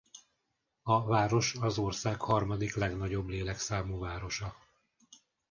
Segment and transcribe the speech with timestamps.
[0.81, 4.55] A város az ország harmadik legnagyobb lélekszámú városa.